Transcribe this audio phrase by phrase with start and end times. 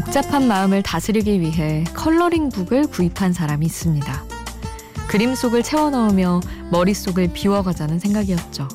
[0.00, 4.24] 복잡한 마음을 다스리기 위해 컬러링북을 구입한 사람이 있습니다.
[5.08, 6.40] 그림 속을 채워 넣으며
[6.70, 8.66] 머릿속을 비워가자는 생각이었죠.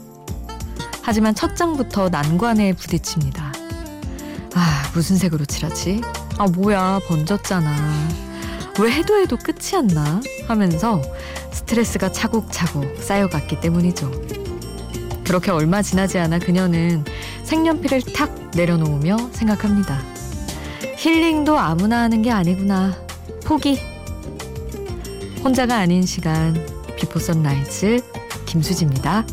[1.01, 3.53] 하지만 첫 장부터 난관에 부딪힙니다.
[4.53, 6.01] 아, 무슨 색으로 칠하지?
[6.37, 7.75] 아, 뭐야, 번졌잖아.
[8.79, 10.21] 왜 해도 해도 끝이 안 나?
[10.47, 11.01] 하면서
[11.51, 14.11] 스트레스가 차곡차곡 쌓여갔기 때문이죠.
[15.23, 17.03] 그렇게 얼마 지나지 않아 그녀는
[17.45, 20.14] 색연필을 탁 내려놓으며 생각합니다.
[21.05, 22.95] 힐링도 아무나 하는 게 아니구나.
[23.45, 23.79] 포기.
[25.43, 26.55] 혼자가 아닌 시간
[26.97, 28.01] Before Sunrise
[28.47, 29.23] 김수지입니다.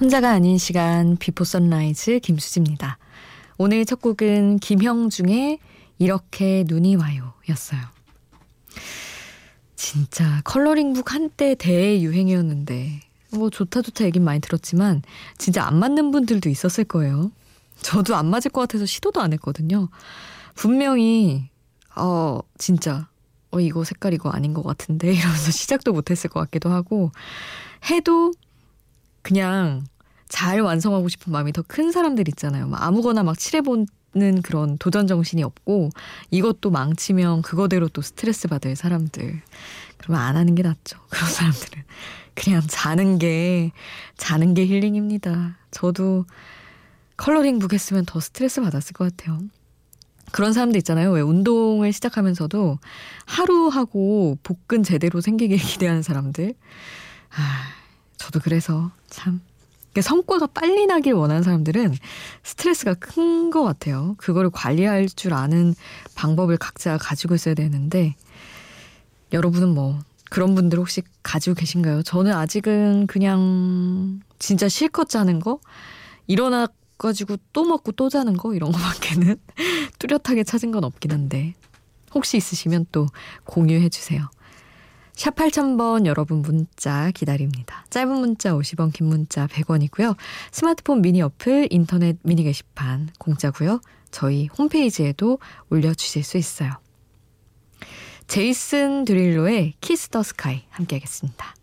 [0.00, 2.98] 혼자가 아닌 시간 Before Sunrise 김수지입니다.
[3.58, 5.60] 오늘 첫 곡은 김형중의
[5.98, 7.80] 이렇게 눈이 와요 였어요.
[9.76, 13.00] 진짜 coloring book 한때 대유행이었는데
[13.34, 15.02] 뭐 좋다 좋다 얘긴 많이 들었지만
[15.38, 17.30] 진짜 안 맞는 분들도 있었을 거예요.
[17.80, 19.88] 저도 안 맞을 것 같아서 시도도 안 했거든요.
[20.56, 21.50] 분명히
[21.94, 23.08] 어 진짜
[23.52, 27.12] 어 이거 색깔 이거 아닌 것 같은데 이러면서 시작도 못했을 것 같기도 하고
[27.90, 28.32] 해도
[29.24, 29.84] 그냥
[30.28, 32.68] 잘 완성하고 싶은 마음이 더 큰 사람들 있잖아요.
[32.68, 35.90] 막 아무거나 막 칠해보는 그런 도전 정신이 없고
[36.30, 39.40] 이것도 망치면 그거대로 또 스트레스 받을 사람들.
[39.96, 40.98] 그러면 안 하는 게 낫죠.
[41.10, 41.82] 그런 사람들은.
[42.34, 43.70] 그냥 자는 게,
[44.16, 45.56] 자는 게 힐링입니다.
[45.70, 46.26] 저도
[47.16, 49.38] 컬러링북 했으면 더 스트레스 받았을 것 같아요.
[50.32, 51.12] 그런 사람들 있잖아요.
[51.12, 52.78] 왜 운동을 시작하면서도
[53.24, 56.54] 하루 하고 복근 제대로 생기길 기대하는 사람들.
[57.36, 57.83] 아,
[58.24, 59.42] 저도 그래서 참
[60.00, 61.94] 성과가 빨리 나길 원하는 사람들은
[62.42, 64.14] 스트레스가 큰 것 같아요.
[64.16, 65.74] 그거를 관리할 줄 아는
[66.14, 68.16] 방법을 각자 가지고 있어야 되는데
[69.32, 72.02] 여러분은 뭐 그런 분들 혹시 가지고 계신가요?
[72.02, 75.60] 저는 아직은 그냥 진짜 실컷 자는 거
[76.26, 79.36] 일어나 가지고 또 먹고 또 자는 거 이런 거밖에는
[80.00, 81.54] 뚜렷하게 찾은 건 없긴 한데
[82.14, 83.06] 혹시 있으시면 또
[83.44, 84.28] 공유해 주세요.
[85.14, 87.84] 샵 8000번 여러분 문자 기다립니다.
[87.90, 90.16] 짧은 문자 50원, 긴 문자 100원이고요.
[90.50, 93.80] 스마트폰 미니 어플, 인터넷 미니 게시판 공짜고요.
[94.10, 95.38] 저희 홈페이지에도
[95.70, 96.72] 올려주실 수 있어요.
[98.26, 101.54] 제이슨 데룰로의 Kiss the Sky 함께 하겠습니다.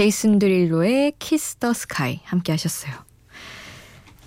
[0.00, 2.94] 제이슨 데룰로의 Kiss the Sky 함께 하셨어요.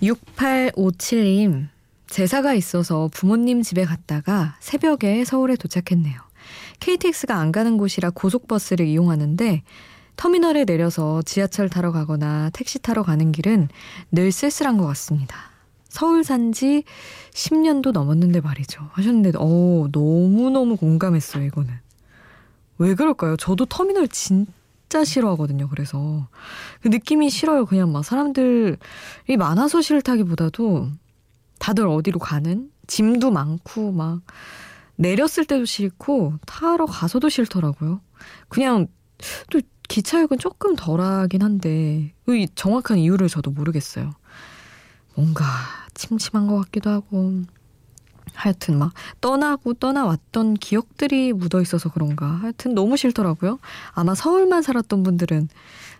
[0.04, 1.66] 6857님,
[2.06, 6.14] 제사가 있어서 부모님 집에 갔다가 새벽에 서울에 도착했네요.
[6.78, 9.64] KTX가 안 가는 곳이라 고속버스를 이용하는데
[10.14, 13.66] 터미널에 내려서 지하철 타러 가거나 택시 타러 가는 길은
[14.12, 15.36] 늘 쓸쓸한 것 같습니다.
[15.88, 16.84] 서울 산 지
[17.32, 18.90] 10년도 넘었는데 말이죠.
[18.92, 21.74] 하셨는데, 어, 너무너무 공감했어요, 이거는.
[22.78, 23.36] 왜 그럴까요?
[23.36, 24.46] 저도 터미널 진
[24.94, 25.68] 진짜 싫어하거든요.
[25.68, 26.28] 그래서
[26.80, 27.66] 그 느낌이 싫어요.
[27.66, 28.76] 그냥 막 사람들이
[29.36, 30.88] 많아서 싫다기보다도
[31.58, 34.20] 다들 어디로 가는 짐도 많고 막
[34.94, 38.00] 내렸을 때도 싫고 타러 가서도 싫더라고요.
[38.48, 38.86] 그냥
[39.50, 44.12] 또 기차역은 조금 덜하긴 한데 이 정확한 이유를 저도 모르겠어요.
[45.16, 45.44] 뭔가
[45.94, 47.42] 침침한 것 같기도 하고
[48.32, 52.26] 하여튼 막 떠나고 떠나왔던 기억들이 묻어 있어서 그런가.
[52.26, 53.58] 하여튼 너무 싫더라고요.
[53.92, 55.48] 아마 서울만 살았던 분들은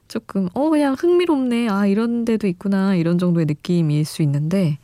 [0.09, 1.69] 조금 어 그냥 흥미롭네.
[1.69, 2.95] 아 이런 데도 있구나.
[2.95, 4.79] 이런 정도의 느낌일 수 있는데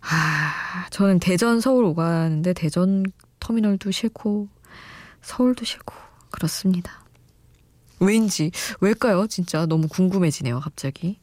[0.00, 3.04] 아 저는 대전 서울 오가는데 대전
[3.40, 4.48] 터미널도 싫고
[5.22, 5.94] 서울도 싫고
[6.30, 7.04] 그렇습니다.
[8.00, 8.50] 왠지
[8.80, 9.26] 왜일까요?
[9.26, 10.60] 진짜 너무 궁금해지네요.
[10.60, 11.18] 갑자기.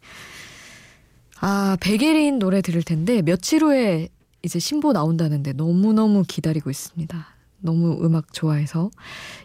[1.40, 4.08] 아 백예린 노래 들을 텐데 며칠 후에
[4.44, 7.28] 이제 신보 나온다는데 너무너무 기다리고 있습니다.
[7.60, 8.92] 너무 음악 좋아해서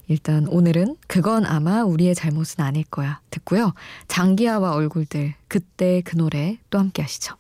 [0.09, 3.75] 일단 오늘은 그건 아마 우리의 잘못은 아닐 거야 듣고요.
[4.09, 7.37] 장기하와 얼굴들 그때 그 노래 또 함께 하시죠.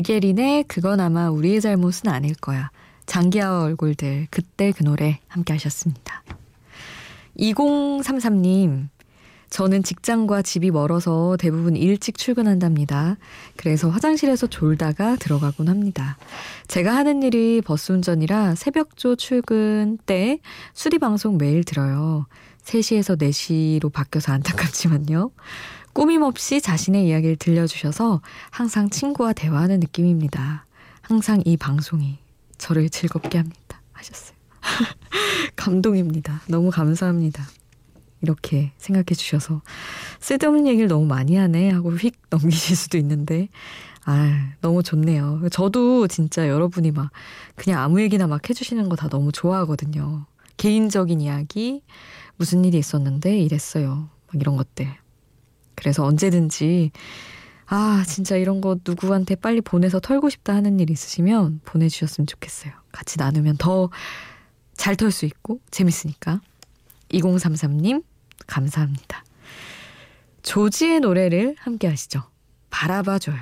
[0.00, 2.70] 백예린의 그건 아마 우리의 잘못은 아닐 거야.
[3.06, 6.22] 장기하와 얼굴들 그때 그 노래 함께 하셨습니다.
[7.38, 8.88] 2033님
[9.50, 13.16] 저는 직장과 집이 멀어서 대부분 일찍 출근한답니다.
[13.56, 16.16] 그래서 화장실에서 졸다가 들어가곤 합니다.
[16.68, 20.38] 제가 하는 일이 버스 운전이라 새벽조 출근 때
[20.72, 22.26] 수리 방송 매일 들어요.
[22.62, 25.30] 3시에서 4시로 바뀌어서 안타깝지만요.
[25.92, 28.20] 꾸밈없이 자신의 이야기를 들려주셔서
[28.50, 30.66] 항상 친구와 대화하는 느낌입니다.
[31.02, 32.18] 항상 이 방송이
[32.58, 33.80] 저를 즐겁게 합니다.
[33.92, 34.36] 하셨어요.
[35.56, 36.42] 감동입니다.
[36.48, 37.44] 너무 감사합니다.
[38.22, 39.62] 이렇게 생각해 주셔서
[40.20, 43.48] 쓸데없는 얘기를 너무 많이 하네 하고 휙 넘기실 수도 있는데
[44.04, 45.40] 아 너무 좋네요.
[45.50, 47.10] 저도 진짜 여러분이 막
[47.56, 50.26] 그냥 아무 얘기나 막 해주시는 거 다 너무 좋아하거든요.
[50.58, 51.82] 개인적인 이야기
[52.36, 54.08] 무슨 일이 있었는데 이랬어요.
[54.26, 54.86] 막 이런 것들.
[55.80, 56.92] 그래서 언제든지
[57.66, 62.72] 아 진짜 이런 거 누구한테 빨리 보내서 털고 싶다 하는 일 있으시면 보내주셨으면 좋겠어요.
[62.92, 63.90] 같이 나누면 더
[64.76, 66.40] 잘 털 수 있고 재밌으니까.
[67.10, 68.02] 2033님
[68.46, 69.24] 감사합니다.
[70.42, 72.22] 조지의 노래를 함께 하시죠.
[72.70, 73.36] 바라봐줘요.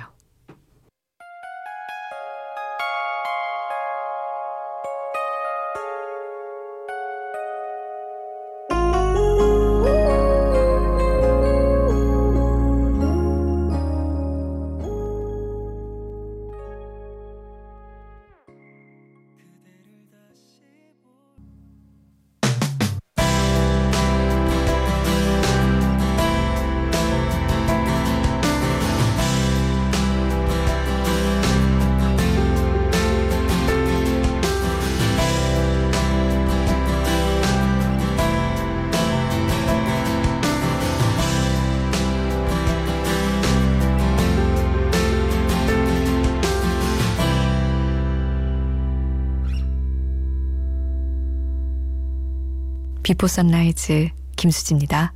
[53.19, 55.11] Before Sunrise 김수지입니다.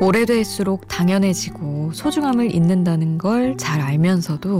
[0.00, 4.58] 오래될수록 당연해지고 소중함을 잊는다는 걸 잘 알면서도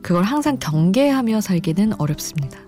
[0.00, 2.60] 그걸 항상 경계하며 살기는 어렵습니다.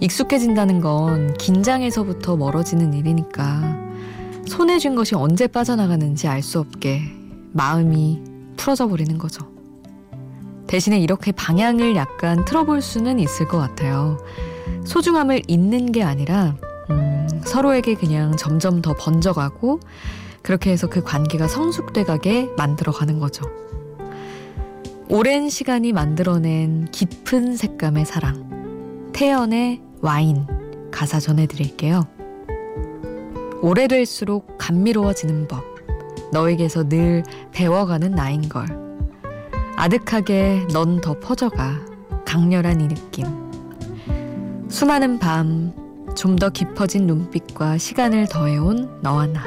[0.00, 3.85] 익숙해진다는 건 긴장에서부터 멀어지는 일이니까
[4.46, 7.02] 손에 쥔 것이 언제 빠져나가는지 알 수 없게
[7.52, 8.22] 마음이
[8.56, 9.46] 풀어져 버리는 거죠.
[10.66, 14.18] 대신에 이렇게 방향을 약간 틀어볼 수는 있을 것 같아요.
[14.84, 16.56] 소중함을 잊는 게 아니라
[16.90, 19.80] 음, 서로에게 그냥 점점 더 번져가고
[20.42, 23.44] 그렇게 해서 그 관계가 성숙돼 가게 만들어가는 거죠.
[25.08, 29.10] 오랜 시간이 만들어낸 깊은 색감의 사랑.
[29.12, 30.46] 태연의 와인
[30.90, 32.06] 가사 전해드릴게요.
[33.62, 35.64] 오래될수록 감미로워지는 법.
[36.32, 37.22] 너에게서 늘
[37.52, 38.66] 배워가는 나인 걸.
[39.76, 41.80] 아득하게 넌 더 퍼져가.
[42.24, 43.26] 강렬한 이 느낌.
[44.68, 45.72] 수많은 밤,
[46.14, 49.44] 좀 더 깊어진 눈빛과 시간을 더해온 너와 나.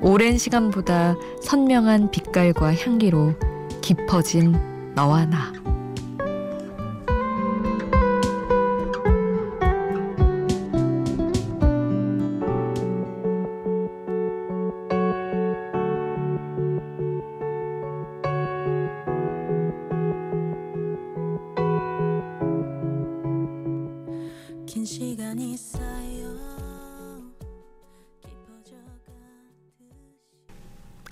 [0.00, 3.34] 오랜 시간보다 선명한 빛깔과 향기로
[3.80, 4.56] 깊어진
[4.94, 5.52] 너와 나.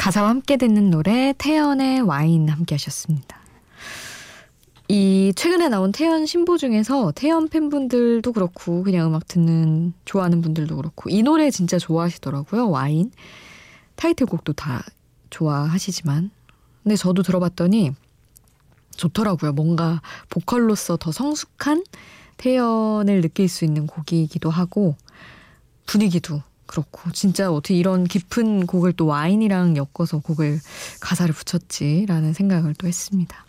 [0.07, 3.41] 가사와 함께 듣는 노래 태연의 와인 함께 하셨습니다.
[4.87, 11.11] 이 최근에 나온 태연 신보 중에서 태연 팬분들도 그렇고 그냥 음악 듣는 좋아하는 분들도 그렇고
[11.11, 12.71] 이 노래 진짜 좋아하시더라고요.
[12.71, 13.11] 와인
[13.97, 14.85] 타이틀곡도 다
[15.31, 16.31] 좋아하시지만
[16.85, 17.91] 근데 저도 들어봤더니
[18.95, 19.55] 좋더라고요.
[19.55, 21.83] 뭔가 보컬로서 더 성숙한
[22.37, 24.95] 태연을 느낄 수 있는 곡이기도 하고
[25.85, 30.61] 분위기도 그렇고 진짜 어떻게 이런 깊은 곡을 또 와인이랑 엮어서 곡을
[31.01, 33.45] 가사를 붙였지라는 생각을 또 했습니다.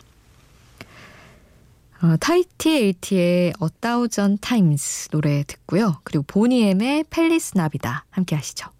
[2.00, 6.00] 어, Tahiti 80의 A Thousand Times 노래 듣고요.
[6.04, 8.77] 그리고 Boney M의 Feliz Navidad 함께 하시죠.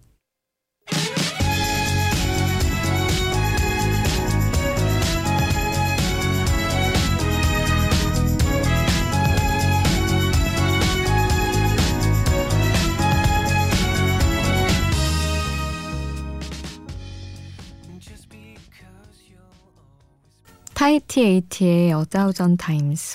[20.78, 22.56] Tahiti 80의 A Thousand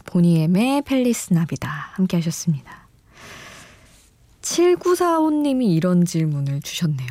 [0.08, 2.90] Boney M의 Feliz Navidad 함께 하셨습니다.
[4.42, 7.08] 7945님이 이런 질문을 주셨네요.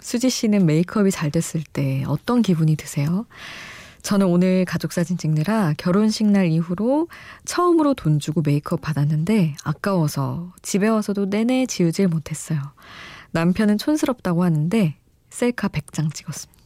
[0.00, 3.26] 수지 씨는 메이크업이 잘 됐을 때 어떤 기분이 드세요?
[4.02, 7.08] 저는 오늘 가족 사진 찍느라 결혼식 날 이후로
[7.44, 12.60] 처음으로 돈 주고 메이크업 받았는데 아까워서 집에 와서도 내내 지우질 못했어요.
[13.32, 14.96] 남편은 촌스럽다고 하는데
[15.30, 16.58] 셀카 100장 찍었습니다.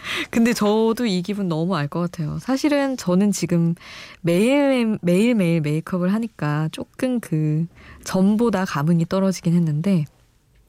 [0.30, 2.38] 근데 저도 이 기분 너무 알 것 같아요.
[2.38, 3.74] 사실은 저는 지금
[4.22, 7.66] 매일 매일 매일 메이크업을 하니까 조금 그
[8.04, 10.04] 전보다 감흥이 떨어지긴 했는데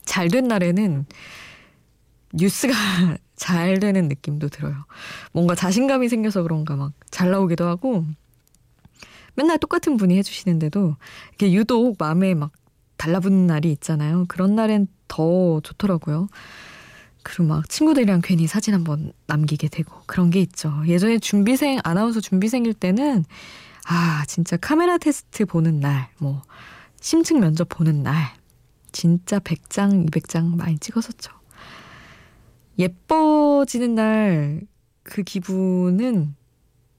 [0.05, 1.05] 잘 된 날에는
[2.33, 2.73] 뉴스가
[3.35, 4.75] 잘 되는 느낌도 들어요.
[5.33, 8.05] 뭔가 자신감이 생겨서 그런가 막 잘 나오기도 하고
[9.35, 10.95] 맨날 똑같은 분이 해주시는데도
[11.33, 12.51] 이게 유독 마음에 막
[12.97, 14.25] 달라붙는 날이 있잖아요.
[14.27, 16.27] 그런 날엔 더 좋더라고요.
[17.23, 20.73] 그리고 막 친구들이랑 괜히 사진 한번 남기게 되고 그런 게 있죠.
[20.87, 23.25] 예전에 준비생 아나운서 준비생일 때는
[23.87, 26.41] 아 진짜 카메라 테스트 보는 날, 뭐
[27.01, 28.33] 심층 면접 보는 날
[28.91, 31.31] 진짜 100장, 200장 많이 찍었었죠.
[32.77, 36.35] 예뻐지는 날 그 기분은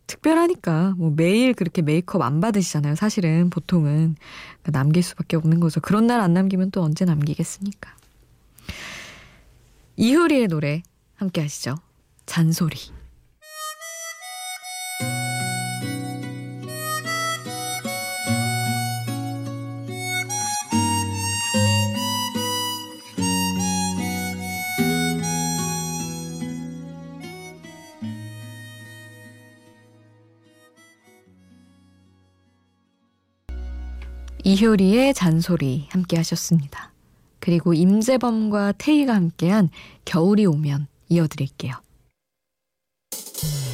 [0.06, 2.94] 특별하니까 뭐 매일 그렇게 메이크업 안 받으시잖아요.
[2.94, 4.16] 사실은 보통은
[4.64, 5.80] 남길 수밖에 없는 거죠.
[5.80, 7.93] 그런 날 안 남기면 또 언제 남기겠습니까?
[9.96, 10.82] 이효리의 노래
[11.14, 11.76] 함께 하시죠.
[12.26, 12.78] 잔소리.
[34.46, 36.93] 이효리의 잔소리 함께 하셨습니다.
[37.44, 39.68] 그리고 임재범과 태희가 함께한
[40.06, 41.74] 겨울이 오면 이어드릴게요.'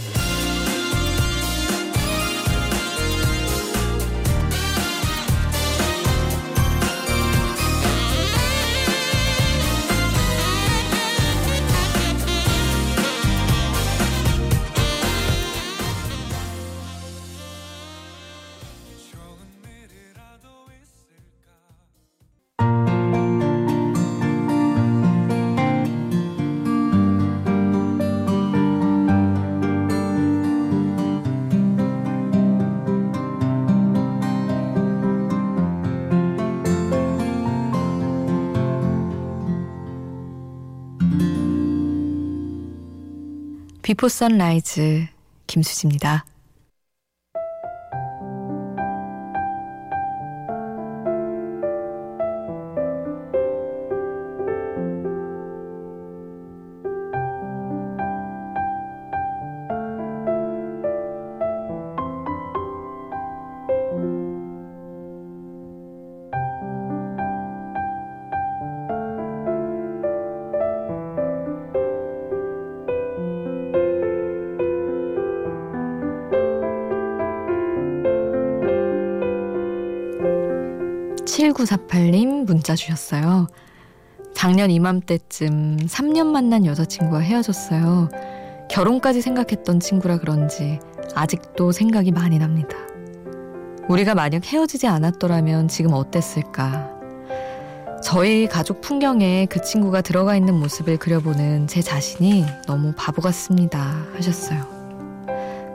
[43.90, 45.08] 비포 선라이즈'
[45.48, 46.24] 김수지입니다.
[81.64, 83.46] (7948님) 문자 주셨어요.
[84.34, 88.08] 작년 이맘때쯤 3년 만난 여자친구와 헤어졌어요.
[88.70, 90.78] 결혼까지 생각했던 친구라 그런지
[91.14, 92.76] 아직도 생각이 많이 납니다.
[93.88, 96.90] 우리가 만약 헤어지지 않았더라면 지금 어땠을까?
[98.02, 104.06] 저희 가족 풍경에 그 친구가 들어가 있는 모습을 그려보는 제 자신이 너무 바보 같습니다.
[104.14, 104.64] 하셨어요.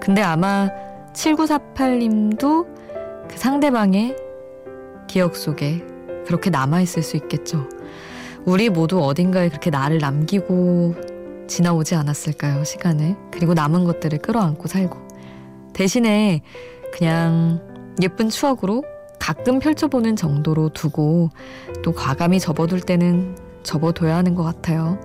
[0.02, 0.70] 근데 아마
[1.14, 2.66] 7948님도
[3.30, 4.25] 그 상대방의
[5.08, 5.84] 기억 속에
[6.26, 7.68] 그렇게 남아있을 수 있겠죠.
[8.46, 10.96] 우리 모두 어딘가에 그렇게 나를 남기고
[11.48, 13.16] 지나오지 않았을까요, 시간을.
[13.32, 14.98] 그리고 남은 것들을 끌어안고 살고.
[15.74, 16.42] 대신에
[16.94, 17.62] 그냥
[18.02, 18.84] 예쁜 추억으로
[19.20, 21.30] 가끔 펼쳐보는 정도로 두고
[21.84, 25.00] 또 과감히 접어둘 때는 접어둬야 하는 것 같아요.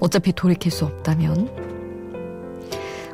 [0.00, 1.50] 어차피 돌이킬 수 없다면.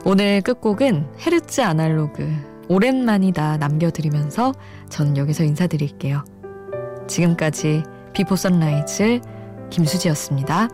[0.04, 2.28] 오늘 끝곡은 헤르츠 아날로그
[2.68, 4.52] 오랜만이다 남겨드리면서
[4.88, 6.24] 저는 여기서 인사드릴게요.
[7.08, 9.20] 지금까지 비포 선라이즈
[9.70, 10.68] 김수지였습니다.